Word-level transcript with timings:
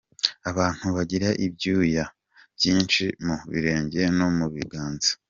Abantu 0.49 0.85
bagira 0.95 1.29
ibyuya 1.45 2.05
byinshi 2.57 3.03
mu 3.25 3.35
birenge 3.51 4.01
no 4.17 4.27
mu 4.37 4.47
biganza. 4.53 5.11